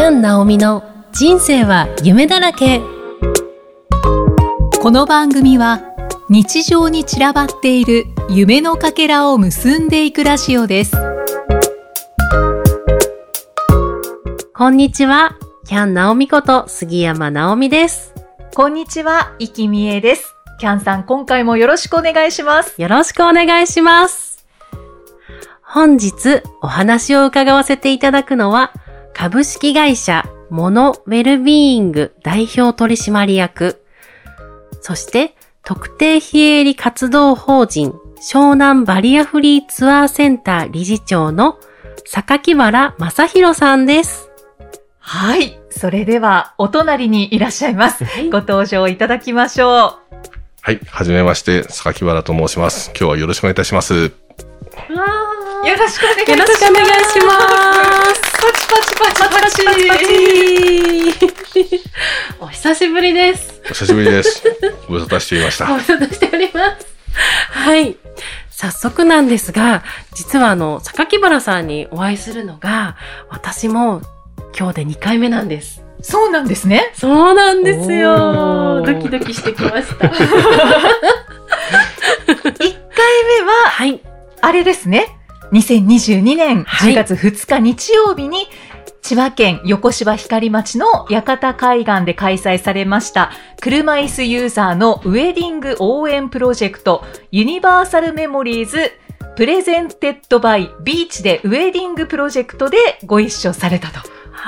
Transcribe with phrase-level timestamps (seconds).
[0.00, 0.82] キャン・ナオミの
[1.12, 2.80] 人生は夢だらけ。
[4.80, 5.82] この番組は
[6.30, 10.96] 日常に散らばっている夢のかけらを結んでいくラジオです。
[14.54, 15.36] こんにちは。
[15.66, 18.14] キャン・ナオミこと杉山ナオミです。
[18.54, 20.34] こんにちは、いきみえです。
[20.60, 22.80] キャンさん、今回もよろしくお願いします。
[22.80, 24.46] よろしくお願いします。
[25.60, 28.72] 本日お話を伺わせていただくのは
[29.20, 33.84] 株式会社モノウェルビーイング代表取締役
[34.80, 41.58] そして特定非営利活動法人湘南バリアフリーツアーセンター理事長の
[42.06, 44.30] 榊原正宏さんです。
[44.98, 45.60] はい。
[45.68, 48.06] それでは、お隣にいらっしゃいます。
[48.06, 49.98] はいご登場いただきましょ
[50.62, 52.90] はい、はじめまして、榊原と申します。
[52.98, 53.94] 今日はよろしくお願いいたします。
[53.94, 53.98] う。
[55.68, 56.36] よろしくお願いいたします。
[56.36, 58.29] よろしくお願いします。
[58.40, 61.80] パチパチパチパチパチパチ
[62.40, 63.60] お久しぶりです。
[63.66, 64.42] お久しぶりです。
[64.88, 65.66] ご無沙汰していました。
[65.66, 66.86] ご無沙汰しております。
[67.50, 67.96] はい。
[68.50, 69.82] 早速なんですが、
[70.14, 72.96] 実はあの、榊原さんにお会いするのが、
[73.28, 74.00] 私も
[74.58, 75.82] 今日で2回目なんです。
[76.00, 76.92] そうなんですね。
[76.94, 78.82] そうなんですよ。
[78.86, 80.06] ドキドキしてきました。
[80.08, 80.12] 1
[82.54, 84.00] 回目は、はい。
[84.40, 85.19] あれですね。
[85.52, 88.46] 2022年はい10月2日日曜日に、
[89.02, 98.92] 千葉県横芝光町の屋形海岸で開催されました車椅子ユーザーのウェディング応援プロジェクトユニバーサルメモリーズ
[99.36, 102.76] プレゼンテッドバイビーチでウェディングプロジェクトで
[103.06, 104.00] ご一緒されたと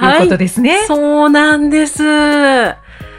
[0.05, 0.84] いうことですね。
[0.87, 2.03] そうなんです。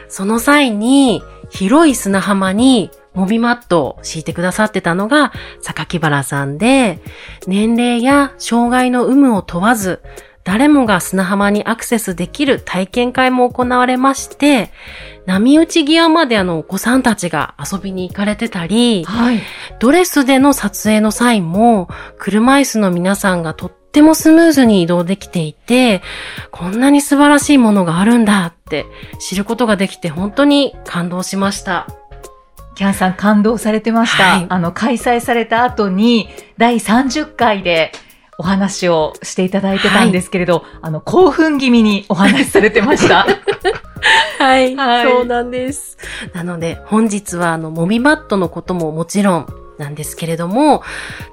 [0.08, 7.00] その際に、広い砂浜に、モビマットを敷いてくださってたのが、榊原さんで、
[7.46, 10.02] 年齢や障害の有無を問わず、
[10.44, 14.70] 誰もが砂浜にアクセスできる体験会も行われまして、
[15.24, 19.40] 波打ち際まであのお子さんたちが遊びに行かれてたり、はい。
[19.80, 21.88] ドレスでの撮影の際も、
[22.18, 26.02] 車椅子の皆さんがとってもスムーズに移動できていて、
[26.50, 28.84] こんなに素晴らしいものがあるんだって
[29.20, 31.86] 知ることができて本当に感動しました。
[32.74, 34.24] キャンさん感動されてました。
[34.24, 37.92] はいあの、開催された後に、第30回で
[38.38, 43.26] お話をしていただいてたんですけれど、あの、興奮気味にお話しされてました。
[44.38, 45.96] はい、はいそうなんです。
[46.34, 49.46] なので本日はあの、モビマットのことももちろん
[49.78, 50.82] なんですけれども、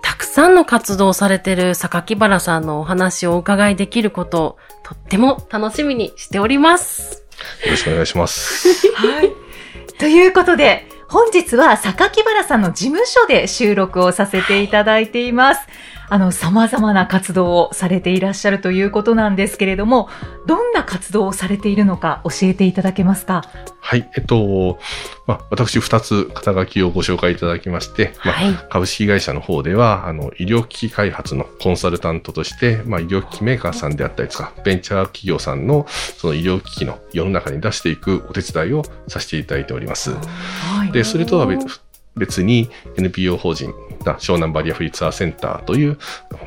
[0.02, 7.24] たくさんの活動をされてる榊原さんのお話をお伺いできることをとっても楽しみにしております。
[7.66, 8.88] よろしくお願いします。
[8.94, 9.32] はい。
[9.98, 15.68] ということで、本日は榊原さんの事務所で収録をさせていただいています。
[16.12, 20.10] あの、様々な活動をされていらっしゃるということなんですけれども、
[20.46, 23.46] どんな活動をされているのか教えていただけますか？
[23.80, 24.78] はい、えっと、
[25.26, 28.54] まあ、私二つ肩書きをご紹介いただきまして、まあ、はい。
[28.70, 40.12] 株式会社の方では、あの、医療機器開発のコンサルタントとして、まあ、医療機器メーカーさんであったりとか、ベンチャー企業さんの、その医療機器の世の中に出していくお手伝いをさせていただいております。
[40.12, 41.80] はいで、それとは別
[42.16, 43.74] 別に NPO 法人、
[44.06, 45.98] な湘南バリアフリーツアーセンターという、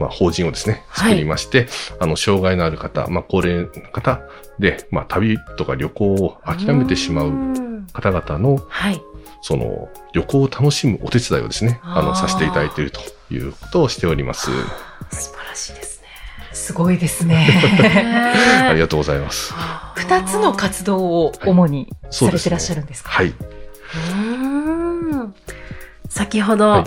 [0.00, 1.68] まあ、法人をですね、はい作りまして、
[2.00, 4.20] あの、障害のある方、まあ、高齢の方
[4.58, 9.00] で、まあ、旅とか旅行を諦めてしまううん方々の、はい。
[9.40, 13.00] その、旅行を楽しむお手伝いをですね、あの、させていただいていると
[13.30, 14.50] いうことをしております。
[15.10, 16.08] 素晴らしいですね。
[16.52, 17.48] すごいですね。
[18.68, 19.54] ありがとうございます。
[19.96, 23.28] 二つの活動を主にされてらっしゃるんですか、はい。
[23.28, 24.33] うーん
[26.08, 26.84] 先ほど、はい。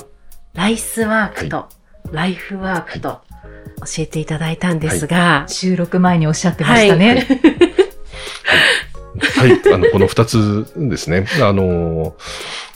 [0.53, 1.67] ライスワークと、
[2.11, 3.21] ライフワークと
[3.79, 7.27] 教えていただいたんですが、収録前におっしゃってましたね。
[9.35, 9.73] はい。
[9.73, 11.27] あの、この二つですね。
[11.41, 12.15] あの、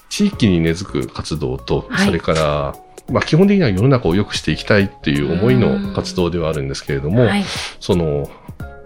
[0.09, 2.06] 地域に根付く活動と、はい。
[2.06, 2.75] それから、
[3.12, 7.44] まあ、基本的には世の中を良くしていきたいっていう思いの活動ではあるんですけれども、はい。
[7.79, 8.29] その、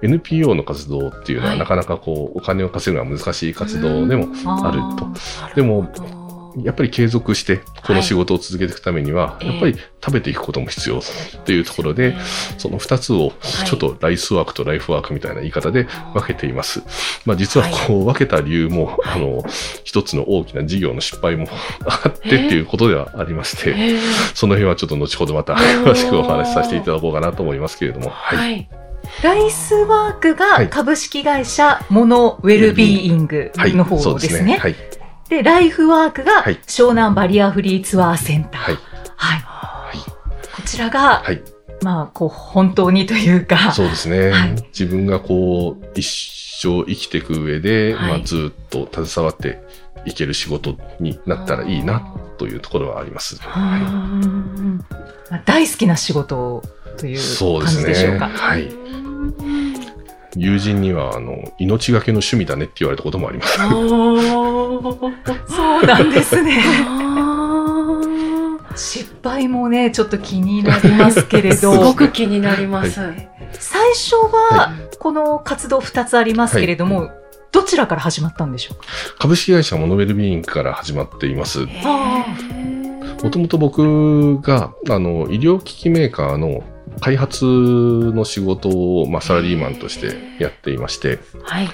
[0.01, 1.59] NPO の活動っていうのははい。
[1.59, 5.55] なかなかこう、お金を稼ぐのは難しい活動でもあると。
[5.55, 5.91] でも
[6.63, 11.01] やっぱり継続してこの仕事を続けていくためには、いやっぱり食べていくことも必要っ
[11.45, 12.15] ていうところで、
[12.57, 13.33] その二つを
[13.65, 16.81] ちょっとライスワークとライフワークみたいな言い方で分けています。
[17.25, 19.43] まあ実はこう分けた理由も、あの、
[19.83, 21.47] 一つの大きな事業の失敗も
[21.85, 23.99] あってっていうことではありまして、えー
[24.33, 28.37] その辺はちょっと後ほどまた詳しくお話しさせていただこうかなと思いますけれども、はい。
[28.37, 28.69] はい。
[29.23, 33.73] ライスワークはいが株式会社モノウェルビーイングはい。
[33.73, 34.57] の方そうですね。
[34.57, 34.75] はい。
[35.29, 38.61] で、ライフワークがはい湘南バリアフリーツアーセンター。
[38.61, 38.77] はい。
[39.15, 39.39] はい。
[39.39, 39.97] はい。
[40.55, 41.41] こちらがはい。
[41.81, 43.71] まあ、こう、本当にというか。
[43.73, 44.29] そうですね。
[44.29, 46.05] はい自分がこう、一
[46.61, 49.61] 生生きていく上で、はいまあ、ずっと携わって
[50.05, 52.01] いける仕事になったらいいな
[52.37, 53.37] というところはあります。
[53.41, 54.85] はうん
[55.29, 56.63] まあ大好きな仕事
[56.97, 57.59] といい、う。
[57.59, 58.29] 感じでしょうか。
[58.29, 58.71] はい。
[60.37, 63.57] 友人には、あの、命がけの趣味だねって言われたこともあります。
[65.47, 66.61] そうなんですね。
[68.75, 71.55] 失敗もね、ちょっと気になりますけれど。
[71.73, 72.99] すごく気になります。
[73.53, 77.09] 最初は、この活動2つありますけれども、
[77.51, 78.85] どちらから始まったんでしょうか？
[79.19, 81.65] 株式会社モノウェルビーイングから始まっています。
[81.85, 82.25] あ
[83.23, 86.63] もともと僕が、あの、医療機器メーカーの
[86.99, 91.69] 開発の仕事を、まあ、サラリーマンとしてやっていまして、はい。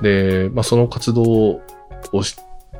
[0.00, 1.60] で、まあ、その活動を
[2.22, 2.36] し、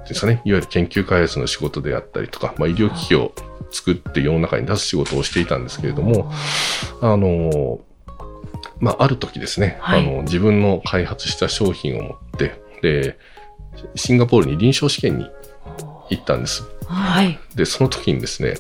[0.09, 3.33] ですかね、いわゆる研究開発の仕事であったりとか、まあ、医療機器を
[3.71, 6.33] 作って世の中に出す仕事をしていたんですけれども、
[7.01, 7.81] あの、
[8.79, 13.19] まあ、ある時ですね、はいあの、自分の開発した商品を持って、で、
[13.95, 15.27] シンガポールに臨床試験に
[16.11, 16.65] 行ったんです。
[16.87, 17.39] はい。
[17.55, 18.55] で、その時にですね、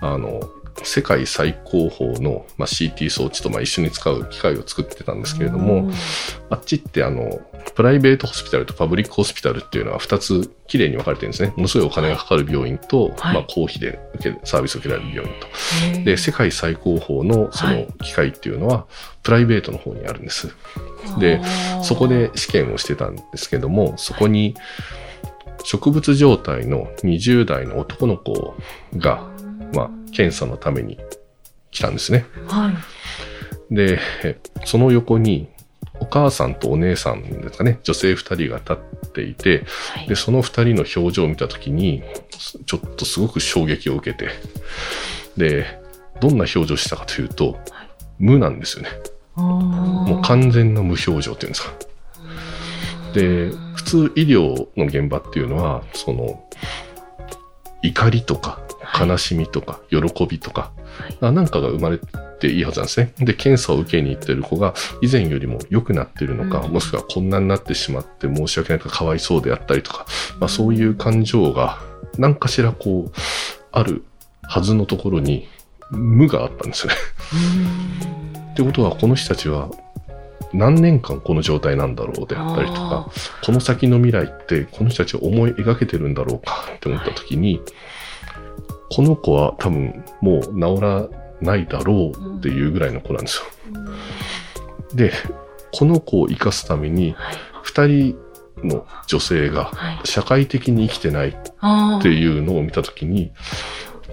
[0.00, 0.40] あの、
[0.82, 5.90] 世界最高峰の、まあ、CT 装置とまあ一緒に使う機械を作ってたんですけれども、
[6.48, 7.40] あっちってあの、
[7.74, 11.52] プライベートホスピタルとパブリックホスピタルっていうのは2つきれいに分かれてるんですね。
[11.56, 15.46] ものすごいお金がかかる病院と、はいまあ公費で受けサービスを受けられる病院と。
[15.98, 18.86] ーで、世界最高峰のその機械っていうのは、
[19.22, 20.54] プライベートの方にあるんです。
[21.18, 21.40] で、
[21.82, 24.54] そこで試験をしてたんですけども、そこに
[25.64, 28.54] 植物状態の20代の男の子
[28.96, 29.28] が、
[29.74, 30.98] まあ、検査のために
[31.70, 32.26] 来たんですね。
[32.48, 32.72] は
[33.70, 33.74] い。
[33.74, 33.98] で、
[34.64, 35.48] その横に、
[36.00, 42.02] お母さんとお姉さんですかね、女性二人が立っていて、はいで、その二人の表情を見たときに、
[42.66, 44.30] ちょっとすごく衝撃を受けて、
[45.36, 45.80] で、
[46.20, 47.58] どんな表情したかというと、
[48.18, 48.90] 無なんですよね。
[49.36, 51.72] ももう完全な無表情っていうんですか。
[53.14, 56.44] で、普通医療の現場っていうのは、その、
[57.82, 58.60] 怒りとか、
[58.98, 60.72] 悲しみとか、喜びとか、
[61.20, 61.98] あなんかが生まれ
[62.38, 63.12] ていいはずなんですね。
[63.18, 66.72] で、検査を受けに行ってる子が以前よりも良くなってるのか、うん。
[66.72, 70.06] もしくはこんなになってしまって申し訳ないとか、かわいそうであったりとか、
[70.38, 71.78] まあそういう感情が、
[72.18, 73.18] 何かしらこう、
[73.72, 74.04] ある
[74.42, 75.48] はずのところに、
[75.90, 76.98] 無があったんですよね。
[78.52, 79.70] ってことは、この人たちは、
[80.52, 83.08] 何年間この状態なんだろうであったりとか、
[83.44, 87.60] この先の未来ってこの人たちを思い描けてるんだろうかって思った時に、
[88.90, 91.08] この子は多分もう治ら
[91.40, 93.44] ないだろうっていうぐらいの子なんですよ。
[94.94, 95.12] で、
[95.72, 97.36] この子を生かすために、はい。
[97.62, 98.18] 二人
[98.64, 100.00] の女性がはい。
[100.04, 103.32] 社会的に生きてないあっていうのを見たときに、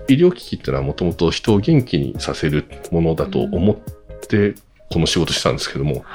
[0.08, 4.56] 医療機器ってのはもともと人を元気にさせるものだと思って、
[4.92, 6.06] この仕事したんですけども、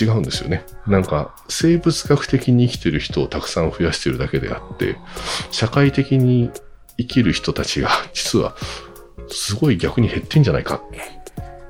[0.00, 0.64] 違うんですよね。
[0.88, 4.96] なんか、生物学的に生きてる人をたくさん増やしてるだけであって、
[5.52, 6.50] 社会的に
[6.98, 8.54] 生きる人たちが、 実は、
[9.28, 10.80] すごい逆に減ってんじゃないか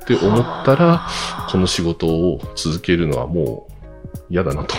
[0.02, 1.08] って思ったら、
[1.50, 3.74] この仕事を続けるのはもう
[4.30, 4.74] 嫌だなと。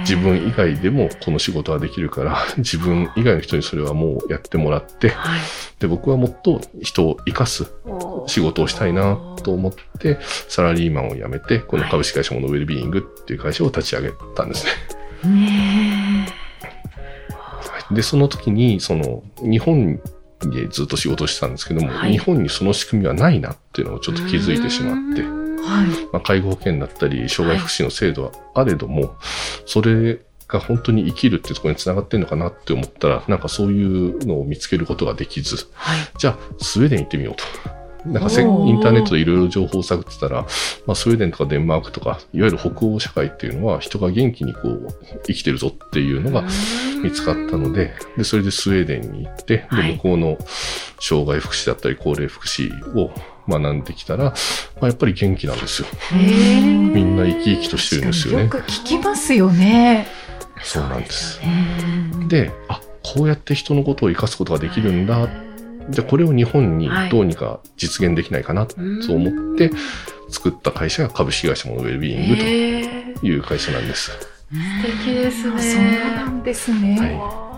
[0.00, 5.40] 自分以外でもこの仕事はできるから、 自分以外の人にそれはもうやってもらって、はい。
[5.78, 7.70] で、僕はもっと人を生かす
[8.26, 10.18] 仕事をしたいなと思って、
[10.48, 14.72] サラリーマンを辞めて、この株式会社モノウェルビーイングっていう会社を立ち上げたんですね。
[15.22, 15.28] は
[16.34, 16.37] い
[17.90, 20.00] で、その時に、その、日本
[20.40, 25.86] でずっと仕事をしてたんですけども、はい日本にその仕組みはないなっていうのをちょっと気づいてしまって、はい。
[26.12, 29.16] まあ、介護保険だったり、障害福祉の制度はあれども、
[29.66, 35.98] それが本当に生きるっていうところにつながってるのかなって思ったら、なんかそういうのを見つけることができず、はい。
[36.18, 37.77] じゃあ、スウェーデン行ってみようと。
[38.12, 40.42] なんかせインターネットでいろいろ情報を探ってたら、
[40.86, 44.88] まあ、スウェーデンとかデンマークとか、いわゆる北欧社会っていうのは人が元気にこう
[45.26, 46.44] 生きてるぞっていうのが
[47.02, 50.38] 見つかったので、で、それでスウェーデンに行って、はいで、向こうの
[51.00, 53.12] 障害福祉だったり高齢福祉を
[53.48, 54.32] 学んできたら、ま
[54.82, 55.88] あ、やっぱり元気なんですよ。
[56.12, 60.06] みんな生き生きとしてるんですよねよく聞きますよね。
[60.62, 61.40] そうなんです。
[62.28, 65.28] で、あ、こうやって人のことを生かすことができるんだ。
[65.90, 68.76] じゃあこれを日本にどうにか実現できないかなと
[69.12, 69.70] 思って
[70.30, 74.10] 作った会社が株式会社モノウェルビーイングという会社なんです。
[74.10, 74.16] 素
[75.04, 75.62] 敵ですね。
[75.62, 76.98] そうなんですね。
[77.20, 77.48] は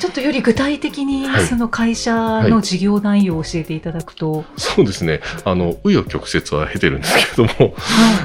[0.00, 2.14] ちょっとより具体的にはいその会社
[2.48, 4.46] の事業内容を教えていただくと。
[4.56, 5.20] そうですね。
[5.44, 7.74] あの、紆余曲折は経てるんですけれども、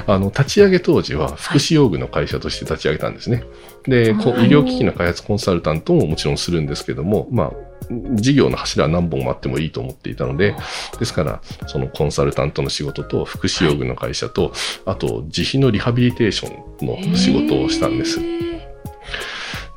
[0.06, 3.44] あの、立ち上げ当時は福祉用具の会社として立ち上げたんですね。
[3.84, 7.52] で、医療機器の開発コンサルタントももちろんするんですけども、まあ、
[7.90, 10.54] 事業の柱は何本もあってもいいと思っていたので、
[10.98, 14.52] ですから、そのコンサルタントの仕事と、福祉用具の会社と、
[14.84, 18.20] あと、自費のリハビリテーションの仕事をしたんです。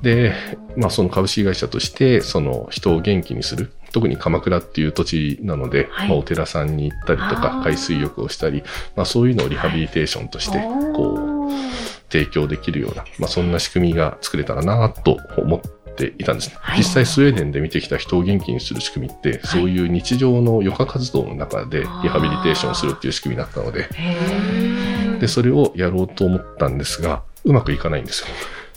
[0.01, 0.33] で、
[0.77, 3.71] まあ、その株式会社として、その人を元気にする。
[3.91, 6.09] 特に鎌倉っていう土地なので、はい。
[6.09, 8.63] まあ、お寺さんに行ったりとあかー、海水浴をしたり、
[8.95, 10.59] まあ、そういうのをリハビリテーションとして、
[10.93, 16.55] こう、提供できるような、まあ、そんな仕組みが作れたらなと思っていたんですね。
[16.59, 28.27] はい実際スウェーデンで見てきた人を元気にする仕組みって、そういう日常の余暇活動の中でリハビリテーションするっていう仕組みだったので、へで、それをやろうと思ったんですが、うまくいかないんですよ。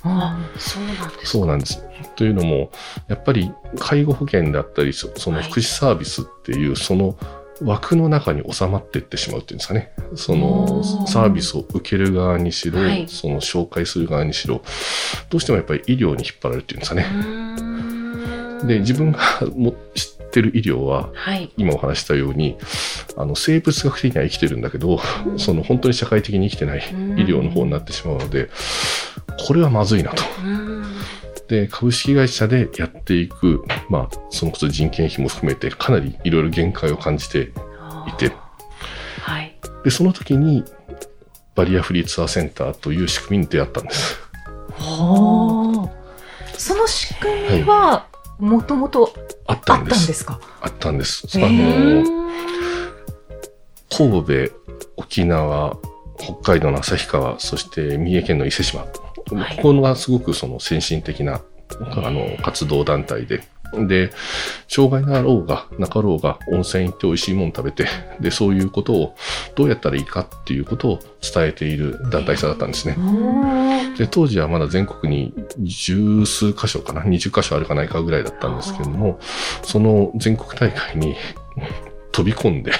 [0.04, 1.30] あ、そうなんです。
[1.30, 1.84] そうなんです。
[2.16, 2.70] というのも、
[3.08, 7.16] やっぱり介護保険であったり、そそのはい福祉サービスっていう、その
[7.64, 9.92] 枠の中に収まっていってしまうっていうんですかね。
[10.14, 14.62] そのサービスを受ける側にしろ、はいその紹介する側にしろ、
[15.30, 17.06] どうしてもやっぱり医療に引っ張られるっていうんですかね。
[18.66, 19.18] で、自分が
[19.54, 21.50] も知ってる医療は、はい。
[21.56, 22.56] 今お話ししたように、
[23.16, 25.00] あの、生物学的には生きてるんだけど、
[25.36, 26.82] その本当に社会的に生きてない医
[27.24, 28.48] 療の方になってしまうので、
[29.46, 30.22] これはまずいなと。
[31.52, 37.52] うんで、株式会社でやっていく、まあ、そのこと人件費も含めて、かなりいろいろ限界を感じて
[38.08, 38.32] いて、
[39.20, 39.54] はい。
[39.84, 40.64] で、その時に、
[41.54, 44.18] バリアフリーツアーセンターという仕組みに出会ったんです。
[44.78, 45.90] ー
[46.56, 48.06] その仕組みは、
[48.38, 49.12] もともと
[49.46, 50.24] あったんです。
[50.24, 50.40] か？
[50.62, 51.38] あったんです。
[51.38, 52.32] へあーの、
[53.90, 54.54] 神戸、
[54.96, 55.76] 沖縄、
[56.18, 58.86] 北海道の旭川、そして三重県の伊勢島。
[59.30, 61.40] はいここがすごくその先進的な
[61.80, 63.42] あの活動団体で。
[63.86, 64.10] で、
[64.68, 67.86] 障害があろうがなかろうが温泉行って美味しいもの食べて、
[68.20, 69.14] で、そういうことを
[69.54, 72.96] どうやったらいいかっていうことを伝えている団体さだったんですね。
[73.96, 79.18] で、当時はまだ全国に十数箇所かな、20箇所あるかないかぐらいだったんですけれども、
[79.62, 81.16] その全国大会に
[82.12, 82.72] 飛び込んで、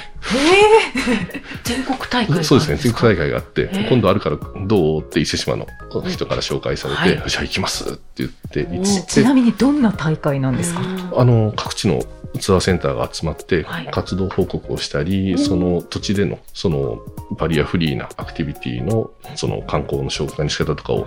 [1.65, 3.23] 全国大会 そうですね、全国大会。
[3.29, 4.37] 会があってえ、今度あるから
[4.67, 5.01] どう？
[5.01, 5.67] って伊勢島の
[6.09, 7.11] 人から紹介されて、はい。
[7.15, 10.81] よっしゃ、行きますって言って、行って、ちなみにどんな大会なんですか？
[11.17, 12.03] あの、各地の
[12.41, 16.99] ツアーセンターが集まってはい、活動報告をしたり、その土地での、その
[17.39, 21.07] バリアフリーなアクティビティの、その観光の紹介の仕方とかを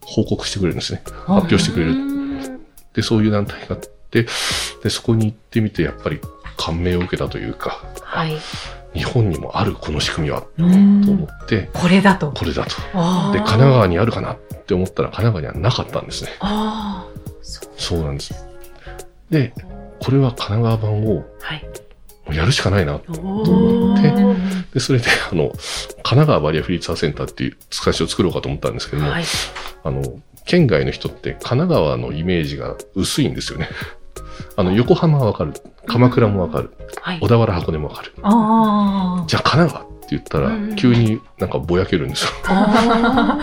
[0.00, 1.02] 報告してくれるんですね。
[1.26, 1.94] 発表してくれる。
[2.94, 4.26] で、そういう団体があって、
[4.82, 6.20] で、そこに行ってみて、やっぱり
[6.56, 8.36] 感銘を受けたというか、はい。
[8.94, 12.30] 日本にもあるこの仕組みは、とうん思って、これだと。
[12.32, 12.70] これだと。
[12.94, 16.30] あで、神奈川にあるかなって思ったら、神奈川にはなかったんですね。
[16.40, 17.70] ああ、そう。
[17.76, 18.46] そうなんです。
[19.30, 19.52] で、
[20.00, 21.66] これは神奈川版をはい。
[22.32, 23.00] やるしかないな。
[23.08, 29.24] お思ってーで、それで、あの、神奈川バリアフリーツアーセンターっていう使い手を作ろうかと思ったんですけども、はい。
[29.82, 30.02] あの、
[30.46, 33.68] 県外の人って神奈川のイメージが薄いんですよね。
[34.56, 35.52] あの、横浜はわかる。
[35.86, 36.72] 鎌倉もわかる。
[37.00, 37.28] はい小。
[37.28, 38.12] 田原箱根もわかる。
[38.16, 42.30] じゃあ神奈川って言ったらうん、急になんかぼやけるんですよ。
[42.46, 43.38] あ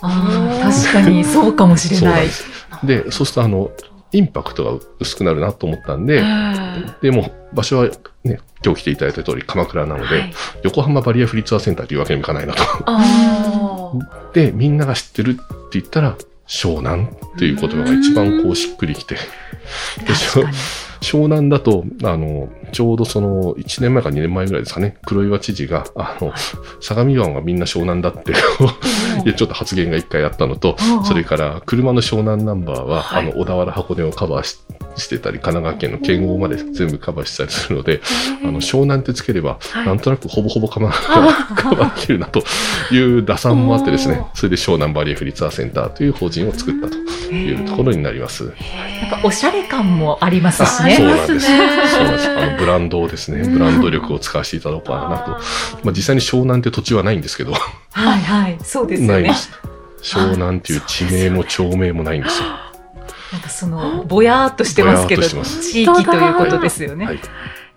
[0.00, 2.44] 確かにそうかもしれないそ
[2.84, 3.10] うで。
[3.10, 3.70] そうするとあの、
[4.12, 7.88] インパクトが薄くなるなと思ったんで、ーでも場所は
[8.24, 14.00] ね、今日来ていただいた通り鎌倉なので、はい横浜バリアフリーツアーセンターというわけにもいかないなと。
[14.32, 15.42] で、みんなが知ってるって
[15.78, 19.16] 言ったら、湘南っていう言葉が一番こうしっくりきて。
[21.00, 26.32] 湘南だと、あの、ちょうどその1年前か2年前ぐらいですかね、黒岩知事が、あの、
[26.80, 28.32] 相模湾はみんな湘南だって、
[29.24, 34.58] いやちょっと発言が一回あったのとそれから車の湘南ナンバーは、はいあの、小田原箱根をカバーし
[34.96, 38.00] してたり、神奈川県の県央まで全部カバーしたりするので、
[38.42, 42.42] あの、湘南ってつければ、はいなんとなくほぼほぼ神奈川がカバー できるなと
[42.90, 46.96] いう打算もあってですねお、それで湘南バリアフリーツアーセンターという法人を作ったと
[47.32, 48.44] いうところになります。
[48.44, 50.96] なんかおしゃれ感もありますしあね。
[50.96, 51.46] そうなんです。
[51.46, 51.56] そう
[52.04, 52.30] なんです。
[52.30, 55.30] あの、ブランドをですね、ブランド力を使わせていただこうかなと。
[55.84, 57.52] まあ、実際に湘南って土地はないんですけど、
[57.96, 58.58] はいはい。
[58.62, 59.34] そうですよねないんで。
[59.34, 59.50] す。
[60.02, 62.48] 湘南っていう地名も町名もないんですよ。
[63.32, 67.06] なんかその、ぼやーっとしてますけど、地域ということですよね。
[67.06, 67.20] はい。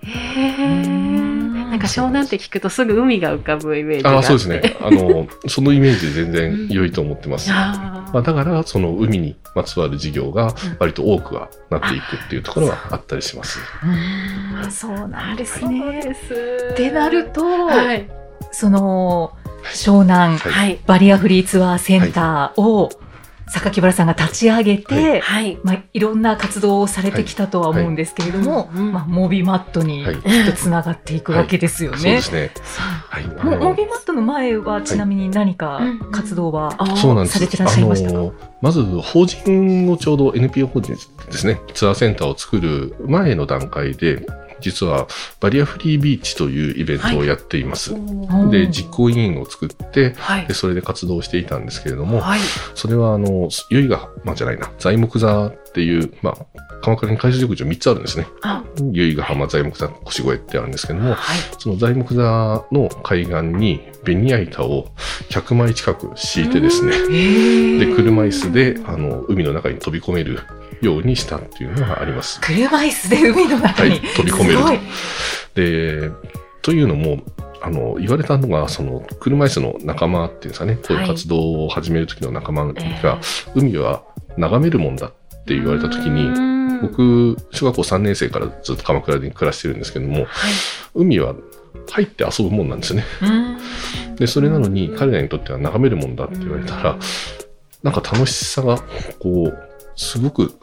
[0.02, 4.28] へーなんか湘南って聞くとすぐ海が浮かぶイメージがあああ、って。
[4.28, 4.78] そうですね。
[4.82, 7.50] あの、 そのイメージで全然良いと思ってます。
[7.52, 13.60] まあ、だから、その海にまつわる事業が割と多くはなっていくっていうところはあったりします。
[13.84, 16.00] うんそうなんですね。
[16.72, 18.10] ってなると、はい。
[18.52, 19.34] その、
[19.74, 20.52] 湘南はい。
[20.52, 20.80] はい。
[20.86, 22.90] バリアフリーツアーセンターを
[23.52, 25.58] 榊原さんが立ち上げて、はい。
[25.64, 28.68] まあ、いろんな活動をされてきたとは思うんですけれども、はい。
[28.76, 30.18] うんまあ、モビマットにはい。
[30.18, 31.98] きっとつながっていくわけですよね。
[31.98, 32.52] そうですね。
[33.10, 33.24] はい。
[33.26, 37.26] あものモビマットの前はちなみに何か活動は、あそうなん。
[37.26, 37.40] です。
[37.40, 38.20] されてらっしゃいましたか？
[38.20, 41.00] あのまず、法人をちょうど NPO 法人で
[41.32, 44.28] すね、ツアーセンターを作る前の段階で、
[44.62, 45.08] 実は
[45.40, 47.94] バリアフリービーチというイベントをやっています。
[47.94, 50.54] うんで、実行委員を作って、はいで、。
[50.54, 52.40] それで活動していたんですけれども、はい。
[52.76, 56.46] それは、あの、由比ヶ浜じゃないな、材木座っていう、まあ、
[56.82, 58.28] 鎌倉に海水浴場3つあるんですね。
[58.42, 61.40] あ、由比ヶ浜、材木座、腰越ってあるんですけども、はい。
[61.58, 64.88] その材木座の海岸にベニヤ板を
[65.30, 66.92] 100枚近く敷いてですね、
[67.80, 70.40] で、車椅子で、あの、海の中に飛び込める
[70.82, 72.40] ようにしたっていうのがあります。
[72.42, 74.58] 車椅子で海の中に、はい飛び込める。
[74.58, 74.80] すごい。
[75.56, 76.12] で、
[76.62, 77.20] というのも、
[77.62, 83.20] あの、言われたのが、その、車椅子の仲間っていうんですかね、こういう活動を始める時の仲間が、
[83.56, 84.04] 海は
[84.38, 85.12] 眺めるもんだっ
[85.46, 86.30] て言われた時に、
[86.80, 90.26] に、僕、小学校3年生からずっと鎌倉に暮らしてるんですけども、はい。
[90.96, 91.36] 海は
[91.90, 93.06] 入って遊ぶもんなんですよね。
[93.22, 94.16] うん。
[94.16, 96.98] で、それなのに彼らにとっては眺めるもんだって言われたら、
[97.84, 98.78] なんか楽しさが、
[99.20, 100.54] こう、すごく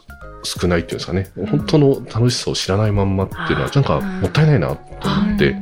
[0.47, 1.29] 少ないっていうんですかね。
[1.49, 5.55] 本当の楽しさを知らないまんまっていうのは、なんかもったいないなと思って、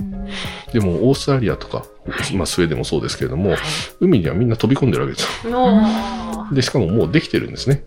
[0.74, 1.86] でもオーストラリアとか、
[2.34, 3.56] まあスウェーデンもそうですけれども、
[4.00, 5.54] 海にはみんな飛び込んでるわけですよ。
[6.49, 7.83] ので、しかももうできてるんですね。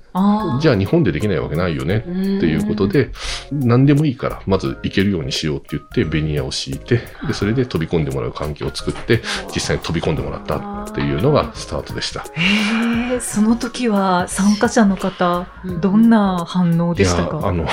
[0.60, 2.10] じゃあ日本でできないわけないよねって
[2.46, 3.10] いうこと、で、
[3.52, 9.22] 何でもいいから、まず行けるようにしようって言って、ベニヤを敷いて、で、それで飛び込んでもらう環境を作って、
[9.54, 12.24] 実際に飛び込んでもらったっていうのがスタートでした。
[12.34, 17.40] へえその時は参加者の方、うんどんな反応でしたか？
[17.44, 17.66] あの、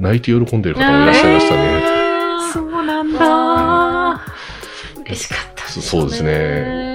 [0.00, 1.82] 泣いて喜んでる方もいらっしゃいましたね。
[2.52, 4.20] そうなんだ
[5.04, 6.91] 嬉しかったそそうですね。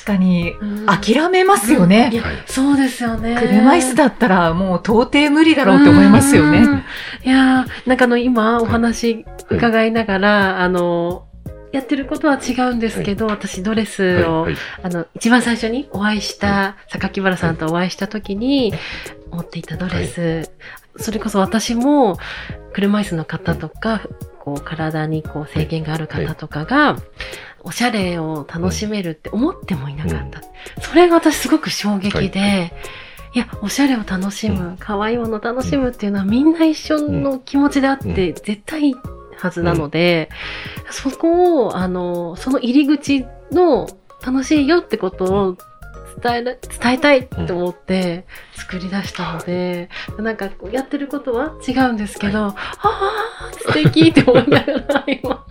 [0.00, 0.86] 確かにうん。
[0.86, 2.10] 諦めますよね。
[2.12, 2.42] い、やはい。
[2.46, 3.36] そうですよね。
[3.38, 6.58] 車椅子だったらもう到底無理だろうって思いますよね。
[6.58, 6.84] うん。
[7.24, 11.24] いやーなんかあの今お話伺いながら、あの、
[11.72, 14.56] やってることは違うんですけど、私ドレスはい、を、はい。
[14.82, 18.72] あの、一番最初にお会いした、榊原さんとお会いした時に、
[19.30, 20.50] 持っていたドレス、
[20.96, 22.18] それこそ私も、
[22.72, 24.00] 車椅子の方とか、
[24.40, 26.96] こう、体にこう制限がある方とかが、
[27.64, 30.42] おしゃれを楽しめるって思ってもいなかった。
[30.80, 32.72] それが私すごく衝撃で、
[33.34, 38.94] い、や、おしゃれを楽しむ、可愛いものを楽しむっていうのはみんな一緒の気持ちであって、絶対いい
[39.36, 40.30] はずなので、
[40.90, 43.88] そこを、あの、その入り口の
[44.24, 45.56] 楽しいよってことを
[46.22, 55.44] 伝える、伝えたいと思って作り出したので、なんかこうやってることは違うんですけど、ああ、素敵って思いながら今。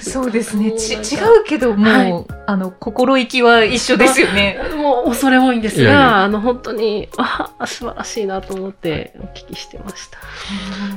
[0.00, 0.72] そうですね。
[0.72, 4.58] ち違うけども、はいあの、心意気は一緒ですよね。
[4.76, 10.18] もう恐れ多いんですが、いやいやあの本当に、ああ、素晴らしいなと思ってお聞きしてました。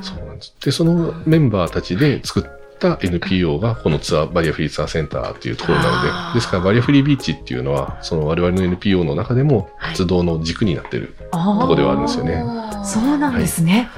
[0.01, 0.55] そうなんです。
[0.63, 11.15] で、そのメンバーたちで作った NPO がこのツアー、バリアフリーツアーセンターっていうところなのでですからバリアフリービーチっていうのは、その我々の NPO の中でもはい活動の軸になってる。
[11.31, 12.43] あとこではあるんですよね
[12.83, 13.89] そうなんですね。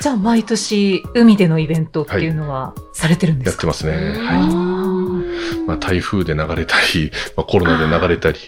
[0.00, 4.14] じゃあ、毎年、海でのイベントっていうのはされてるんですか、やってますね。
[4.14, 5.60] うんはい。
[5.62, 5.66] い。
[5.66, 8.38] まあ台風で流れたり、 まあコロナで流れたり、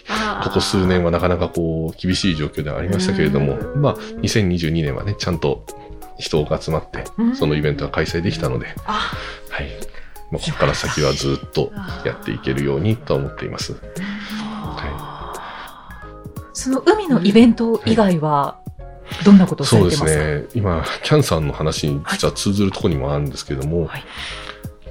[0.43, 5.65] ここ数年はなかなかこう厳しい状況ではありましたけれども、うまあ2022年はね、ちゃんと
[6.19, 9.11] 人が集まってうん、そのイベントが開催できたので、あ
[9.49, 9.67] はい。
[10.31, 11.71] まあ、ここから先はずっと
[12.03, 13.75] やっていけるようにと思っています。
[16.53, 18.59] その海のイベント以外は、
[19.23, 20.45] どんなことをさそうでれてますすか、ね。
[20.53, 24.03] 今、キャンさんの話に実は通ずるところにもあるんですけども、はい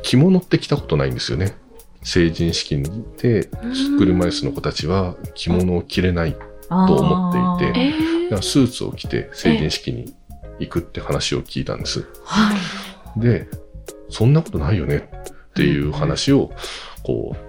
[0.03, 1.57] 着物って着たことないんですよね。
[2.05, 2.81] 成人式
[3.19, 6.37] でうん車椅子の子たちは着物を着れない。
[6.69, 7.93] と思っていてえ
[8.25, 10.15] だからスーツを着て成人式に
[10.59, 12.07] 行くって話を聞いたんです。
[12.25, 12.55] は
[13.17, 13.21] い。
[13.21, 13.49] で、
[14.09, 15.11] そんなことないよね
[15.51, 16.51] っていう話を、
[17.03, 17.47] こう、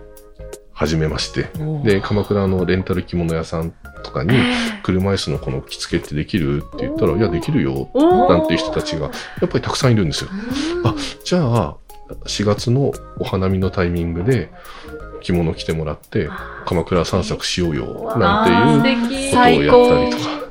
[0.74, 1.46] 始めまして。
[1.56, 4.38] ーで、鎌倉のレンタル着物屋さんとかに、
[4.84, 9.08] 車椅子のこの着付けってできるって言ったら、いや、できるよ、なんていう人たちが、
[9.42, 10.30] やっぱりたくさんいるんですよ。
[10.84, 11.78] あじゃあ、
[12.26, 14.52] 4月のお花見のタイミングで、
[15.22, 16.30] 着物着てもらって、
[16.66, 20.47] 鎌倉散策しようよ、なんていうことをやったりとか。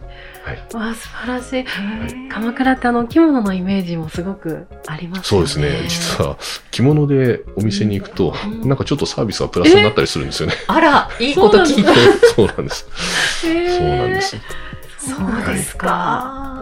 [0.47, 0.57] はい。
[0.75, 2.29] わあ素晴らしい。
[2.29, 5.47] 鎌倉ってあの着物のイメージもすごくありますよね。
[5.49, 5.89] そうですね。
[5.89, 6.39] 実は、
[6.71, 10.55] 着物でお店に行くと、うんなんかちょっとサービスがプラスになったりするんですよね。
[10.69, 11.93] あら、いいこと聞いた。
[12.37, 12.87] そうなんです。
[13.43, 14.37] そうなんです。
[14.99, 16.61] そうですか。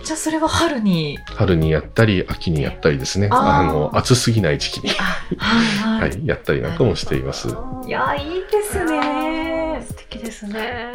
[0.00, 1.18] じじゃあそれは春に。
[1.36, 3.28] 春にやったり、秋にやったりですね。
[3.30, 7.48] あの、暑すぎない時期に、はいはい、やったりなんかもしています。
[7.86, 9.61] いや、いいですね。
[9.84, 10.92] 素敵ですね。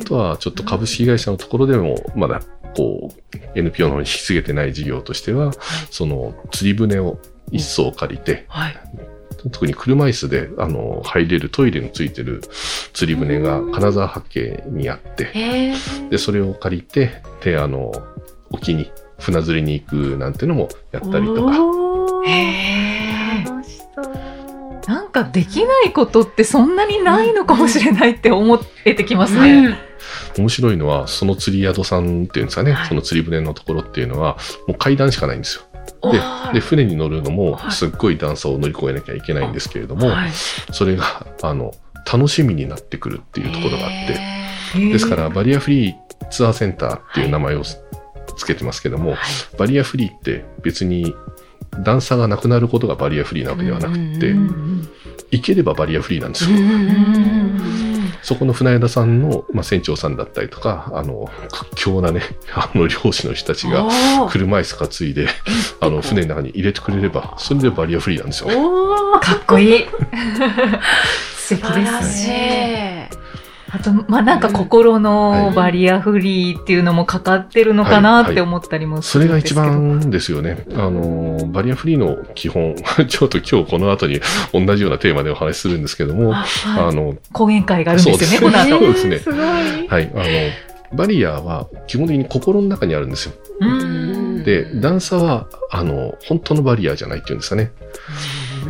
[0.00, 2.40] あとは、ちょっと株式会社のところでも、まだ、
[2.76, 5.52] こう、NPO の方に引き継げてない事業としては、
[5.90, 7.18] その、釣り船を
[7.50, 8.76] 一艘借りて、はい。
[9.50, 12.42] 特に車椅子で、あの、入れるトイレのついてる
[12.92, 15.74] 釣り船が金沢八景にあって。
[16.10, 17.92] で、それを借りて、で、あの、
[18.50, 21.52] 沖に船釣りに行くなんてのもやったりとか。
[24.90, 29.66] なんかできないことってそんなにないのかもしれないって思えてきますね。
[29.66, 29.76] うん。
[30.36, 32.88] 面白いのは、その釣り宿さんっていうんですかね、はい。
[32.88, 35.62] その釣り船のところっていうのは、もう階段しかないんですよ。
[36.10, 36.18] で
[36.54, 37.72] で、船に乗るのもはい。
[37.72, 40.30] すっごい段差を乗り越えなきゃいけないんですけれども、はい。
[40.72, 41.72] それが、あの、
[42.12, 43.90] 楽しみになってくるっていうところがあっ
[44.72, 45.94] て、ですから、バリアフリー
[46.30, 47.76] ツアーセンターっていう名前をつ
[48.44, 49.18] けてますけども、はい。
[49.56, 51.14] バリアフリーって別に
[51.82, 54.88] 段差がなくなることがバリアフリーなわけではなくって、うんうんうん
[55.32, 56.56] 行ければバリアフリーなんですよ。
[56.56, 56.76] うんうんう
[57.26, 57.80] ん
[58.22, 62.20] そこの船宿さんの、まあ、船長さんだったりとか、あの、屈強なね、
[62.54, 63.88] あの、漁師の人たちが、
[64.30, 65.28] 車椅子担いで、
[65.80, 68.48] あの、船の中に入れてくれれば、それでバリアフリーなんですよ
[69.20, 69.86] かっこいい。
[71.34, 72.99] 素敵で素晴らしすね。
[73.76, 73.80] い。
[73.80, 79.60] あと、まあ、なんか心のバリアフリーっていうのもかかってるのかなって思ったりもすそれが一るんですけど。
[79.62, 80.64] 番ですよね。
[80.74, 82.74] あの、バリアフリーの基本、
[83.08, 84.20] ちょっと今日この後に
[84.52, 88.78] 同じようなテーマでお話しするんですけども、ああの、講演会があるんですよね、この後。
[88.78, 89.40] そうですねすごい。
[89.40, 90.24] はい、あの、
[90.92, 93.34] バリアは基本的に心の中にあるんですよ。
[93.60, 94.10] うん
[94.44, 97.72] で、段差は、あの、本当のバリアじゃないっていうんですかね。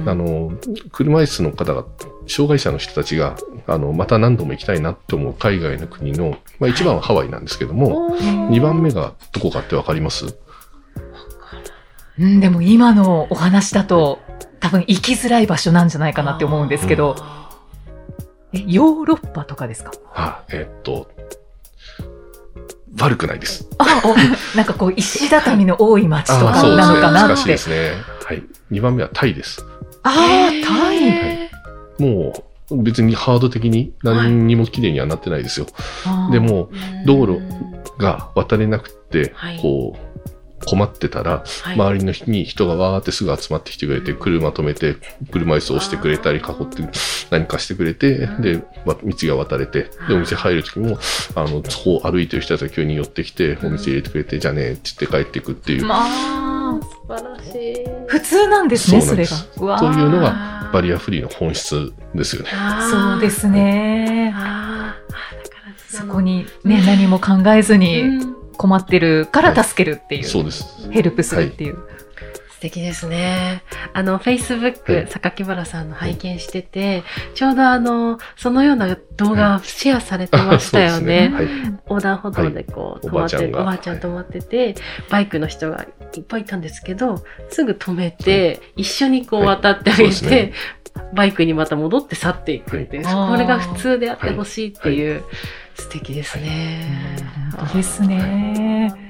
[0.06, 0.52] あの、
[0.92, 1.84] 車椅子の方が、
[2.26, 3.36] 障害者の人たちが、
[3.72, 10.36] あの、また何度も行きたいなって思う海外の国の、まあ一番はハワイなんですけども、おー二番目がどこかってわかります？
[12.18, 14.18] うん、でも今のお話だと、
[14.58, 17.16] 多分行きづらい場所なんじゃないかなって思うんですけど、
[18.52, 19.92] えヨーロッパとかですか？
[20.14, 21.08] あ、えっと、
[22.98, 23.68] 悪くないです。
[23.78, 23.86] あ、
[24.56, 26.94] なんかこう、石畳の多い街とあかそうですね。
[26.94, 27.62] なのかな難しいでって。
[27.62, 27.92] すね。
[28.26, 28.42] はい。
[28.68, 29.64] 二番目はタイです。
[30.02, 31.04] ああ、タイ。
[31.04, 31.50] へ
[31.98, 35.66] もう、別にハード的に何にも綺麗にはなってないですよ。
[36.06, 36.32] あー。
[36.32, 37.40] で、も、ー道路
[37.98, 40.10] が渡れなくてはい、こう、
[40.66, 41.74] 困ってたら、はい。
[41.74, 44.96] 周りの人に人がわーってすぐ集まってきてくれて、車止めて、
[45.30, 46.82] 車椅子を押してくれたり、囲って
[47.30, 50.98] 何かしてくれて、で、わ道が渡れて、で、お店入る時も、
[51.34, 57.86] あの、そこを歩いてる人たちが急に寄ってきて、お店入れてくれて、じゃあね、って言って帰っていくっていう、まあ、素晴らしい。
[58.06, 59.98] 普通なんですね、それがなんです。
[60.00, 62.50] ういうのがバリアフリーの本質ですよね。
[62.90, 63.48] そうです。
[63.48, 64.32] ね。
[64.34, 70.24] あーあー、だからそこにね、何も考えずにうん困ってるから助けるっていう。
[70.24, 70.90] そうです。
[70.90, 71.78] ヘルプするっていう。
[72.60, 73.62] 素敵ですね。
[73.94, 75.06] あの、Facebook、はい。
[75.06, 81.30] 榊原さんの拝見してて、ちょうどあの、そそのような動画シェアされてましたよ ね。
[81.32, 81.48] はい。
[81.86, 83.16] 横断歩道でこう、はい。
[83.16, 83.62] 止まって、おばあちゃんが。
[83.62, 84.74] おばあちゃん止まってて、
[85.08, 90.52] バイクの人がいっぱいいたんですけど、すぐ止めて、一緒にこうはい渡ってあげてね、
[91.14, 93.30] バイクにまた戻って去っていくっていう、はい。
[93.30, 95.22] これが普通であってほしいっていう、
[95.76, 97.16] 素敵ですね。
[97.56, 99.09] 本当ですね。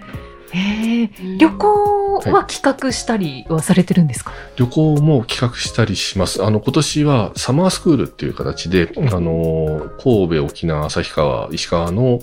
[0.53, 1.33] えー。
[1.33, 1.39] うん。
[1.39, 6.45] 旅行は企画したりはされてるんですか、旅行も企画したりします。
[6.45, 12.21] あの、今年はサマースクールっていう形で、あの、神戸、沖縄、旭川、石川の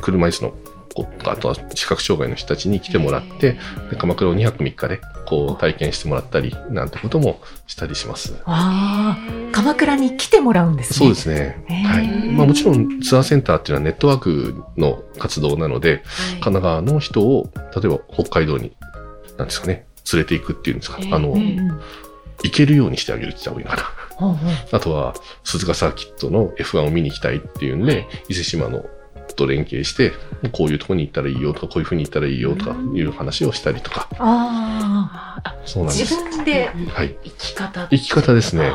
[0.00, 0.54] 車椅子の
[1.04, 3.58] 子あとは視覚障害の人たちに来てもらって、
[3.90, 8.34] で鎌倉を2泊3日でこう体験してもらったりなんてこともしたりします。
[8.44, 10.98] ああ、鎌倉に来てもらうんですね。
[10.98, 11.64] そうですね。
[11.86, 12.08] はい。
[12.32, 16.02] まあもちろんツアーセンターっていうのはネットワークの活動なので、
[16.40, 18.72] 神奈川の人を例えば北海道に、
[19.36, 21.34] なんですかね、連れていくっていうんですか、えーあの、
[22.42, 23.94] 行けるようにしてあげるって言った方がいいのか
[24.70, 24.78] な。
[24.78, 28.84] あとは、鈴鹿サーキットの F1 を見に行きたいっていうんで、伊勢島の
[29.38, 30.12] と連携して、
[30.52, 36.14] こういうとこに行ったらいいよとか、こういうふうに行ったらいいよとかいう話をしたりとか、ああそうなんです。
[36.14, 37.16] 自分ではい。
[37.24, 38.72] 生き方生き方ですね。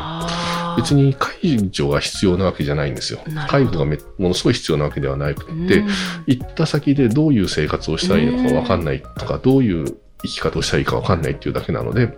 [0.76, 3.20] 別に介助が必要なわけじゃないんですよ。
[3.48, 5.88] 介護がめものすごい必要なわけではなくて、うん。
[6.26, 12.16] 行った先でどういう生活をしたらいいのかわかんないとか、どういう生き方をしたらいいかわかんないっていうだけなので、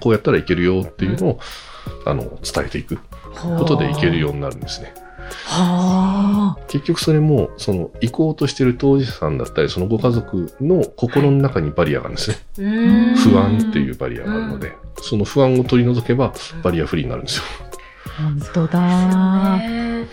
[0.00, 1.40] こうやったらいけるよっていうのを、
[2.06, 2.98] あの、伝えていく
[3.34, 4.94] ことでいけるようになるんですね。
[5.44, 6.64] はあ。
[6.68, 12.36] 結局それも、その、行こうとしてる当事者さんだったり、そのご家族の心の中にバリアがあるんですね。
[12.58, 12.62] う
[13.12, 17.44] ん不安っていうバリアがあるので、その不安を取り除けば、バリアフリーになるんですよ。
[18.18, 18.80] 本当だ。
[19.58, 20.06] ね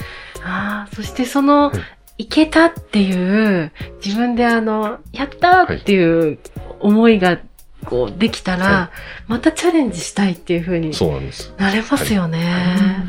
[0.43, 1.73] ああ、そしてそのは
[2.17, 3.71] い、いけたっていう、
[4.03, 6.39] 自分であの、やったっていう
[6.79, 7.39] 思いが、
[7.86, 8.91] こう、できたら、は
[9.27, 11.53] またチャレンジしたいっていう風にそうなんです。
[11.58, 13.05] なれますよね。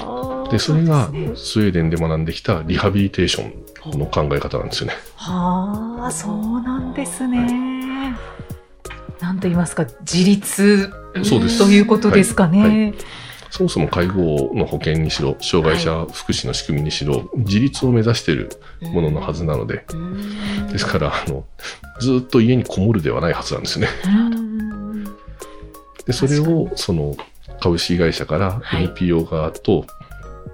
[0.00, 4.94] あーで、それがスウェーデンで学んできたリハビリテーションの考え方なんですよね。
[5.16, 8.14] はあ、そうなんですね。
[9.20, 10.92] なんと言いますか、自立
[11.24, 11.58] そうです。
[11.58, 12.94] ということですかね。
[13.50, 20.68] そもそも介護の保険にしろ、障害者福祉の仕組みにしろ、自立を目指しているもののはずなので、うん。
[20.68, 21.44] ですから、あの、
[22.00, 23.92] ずっと家にこもるではないはずなんですよね。
[24.06, 25.04] うん。
[26.06, 27.14] で、それ確を、その、
[27.60, 28.84] 株式会社からはい。
[28.84, 29.86] NPO 側と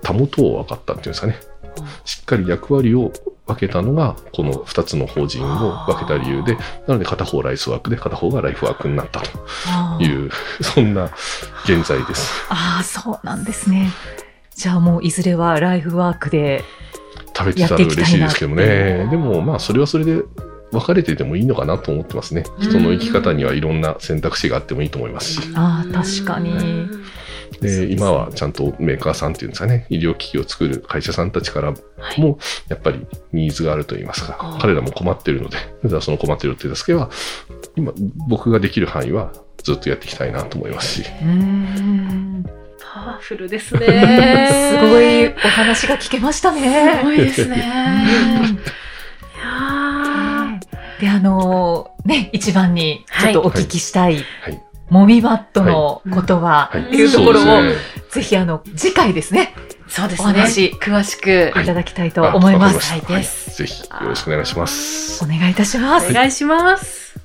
[0.05, 1.37] 保とう分かったっていうんですかね。
[2.05, 3.13] しっかり役割を
[3.47, 6.57] 分けたのが、この2つの法人を分けた理由で、
[6.87, 10.31] なので片方ライスワークで片方がライフワークになったという、
[10.61, 11.11] そんな
[11.65, 12.47] 現在です。
[12.51, 13.91] あー、そうなんですね。
[14.55, 16.65] じゃあもういずれはライフワークで。
[17.37, 18.55] 食べてたら嬉しいですけど。
[18.55, 20.23] ねでもまあそれはそれで
[20.73, 22.43] 分かれててもいいのかなと思ってますね。
[22.61, 25.41] 人の生き方にはいろんな選択肢があってもいいと思いますし。
[25.55, 27.05] あー確かにうん
[27.61, 31.75] で、今はちゃんとメーカーさんっていうんですかね、医療機器を作る会社さんたちから
[32.17, 35.59] も、やっぱりニーズがあると言いますかあー、彼らも困ってるので、
[36.01, 37.11] その困ってる手助けは、
[37.77, 37.93] 今、
[38.29, 39.33] 僕ができる範囲は
[39.63, 41.07] ずっとやっていきたいなと思いますし。
[41.23, 42.45] うん。
[42.81, 43.81] パワフルですね。
[44.81, 46.99] すごいお話が聞けましたね。
[47.01, 48.59] すごいですね。
[51.01, 54.61] で、あのーね、一番にちょっとお聞きしたい、はい。
[54.91, 56.83] もみバットのことは、はい。
[56.83, 60.29] っていうところを、そうですねぜひあの、次回ですね、ーそうですね。
[60.31, 65.25] お話詳しくいただきたいと思いますはいぜひよろしくお願いします。
[65.25, 66.11] お願いいたします。
[66.11, 67.19] お願いします。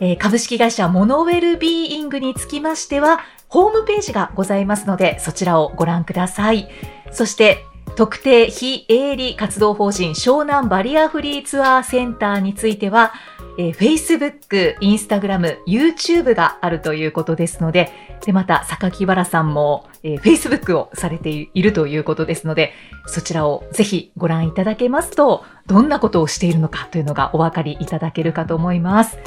[0.00, 6.68] えー株式会社モノウェルビーイングにつきましては、ホームページがございますので、そちらをご覧ください。
[7.10, 7.64] そして、
[7.96, 13.12] 特定非営利活動法人湘南バリアフリーツアーセンターについては、
[13.60, 17.92] えー Facebook、Instagram、YouTube があるということですので、
[18.24, 22.72] で、また、榊原さんも、えー Facebook をされているということですので、
[23.06, 29.18] そちらをぜひご覧いただけますと、どんなことをしているのかというのがお分かりいただけるかと思います。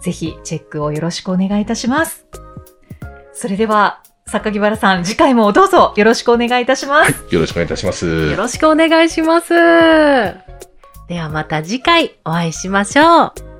[0.00, 2.24] ぜひチェックをよろしくお願いいたします。
[3.34, 7.12] それでは、榊原さん、次回もどうぞよろしくお願いいたします。
[7.12, 7.34] はい。
[7.34, 8.06] よろしくお願いいたします。
[8.06, 9.50] よろしくお願いします。
[11.08, 13.51] ではまた次回お会いしましょう。